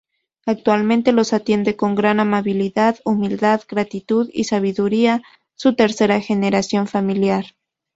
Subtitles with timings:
[0.47, 5.21] Actualmente los atiende con gran amabilidad, humildad, gratitud y sabiduría
[5.53, 7.45] su tercera generación familiar.